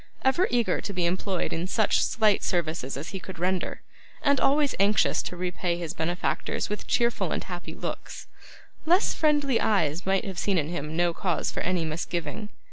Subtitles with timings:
[0.23, 3.83] Ever eager to be employed in such slight services as he could render,
[4.23, 8.25] and always anxious to repay his benefactors with cheerful and happy looks,
[8.87, 12.49] less friendly eyes might have seen in him no cause for any misgiving.